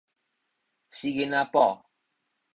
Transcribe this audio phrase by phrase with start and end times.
[0.89, 1.83] 死囡仔脯